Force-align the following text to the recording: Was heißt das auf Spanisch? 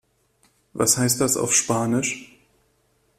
Was 0.73 0.97
heißt 0.97 1.21
das 1.21 1.37
auf 1.37 1.53
Spanisch? 1.55 2.35